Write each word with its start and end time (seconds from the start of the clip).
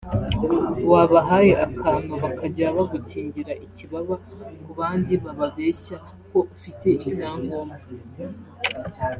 wabahaye 0.91 1.53
akantu 1.67 2.13
bakajya 2.23 2.65
bagukingira 2.77 3.53
ikibaba 3.65 4.15
ku 4.63 4.71
bandi 4.77 5.13
bababeshya 5.23 5.97
ko 6.31 6.39
ufite 6.55 6.87
ibyangombwa 7.07 7.77